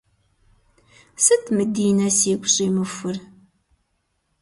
Сыт 1.23 1.43
мы 1.55 1.63
Динэ 1.73 2.07
сигу 2.19 2.47
щӏимыхур? 2.53 3.17